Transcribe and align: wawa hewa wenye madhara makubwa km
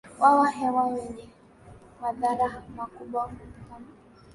wawa 0.19 0.49
hewa 0.51 0.87
wenye 0.87 1.29
madhara 2.01 2.63
makubwa 2.77 3.27
km 3.27 3.83